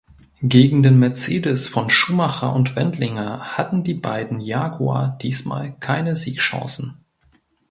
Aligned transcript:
Gegen 0.41 0.81
den 0.81 0.97
Mercedes 0.97 1.67
von 1.67 1.91
Schumacher 1.91 2.53
und 2.55 2.75
Wendlinger 2.75 3.39
hatten 3.55 3.83
die 3.83 3.93
beiden 3.93 4.39
Jaguar 4.41 5.15
diesmal 5.21 5.75
keine 5.79 6.15
Siegchancen. 6.15 7.05